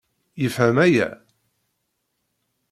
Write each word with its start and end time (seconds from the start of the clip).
Yefhem 0.41 0.77
aya? 0.85 1.09